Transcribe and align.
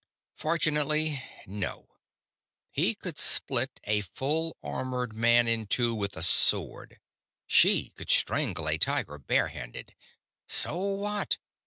"__"Fortunately, 0.39 1.21
no. 1.45 1.99
He 2.71 2.95
could 2.95 3.19
split 3.19 3.79
a 3.83 4.01
full 4.01 4.57
armored 4.63 5.13
man 5.13 5.47
in 5.47 5.67
two 5.67 5.93
with 5.93 6.17
a 6.17 6.23
sword; 6.23 6.99
she 7.45 7.89
could 7.91 8.09
strangle 8.09 8.67
a 8.67 8.79
tiger 8.79 9.19
bare 9.19 9.49
handed. 9.49 9.93
So 10.47 10.75
what? 10.77 11.37